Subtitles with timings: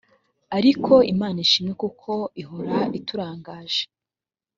[0.57, 2.11] ariko imana ishimwe kuko
[2.41, 3.83] ihora iturangaje